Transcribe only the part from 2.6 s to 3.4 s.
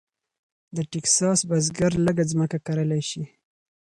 کرلی شي.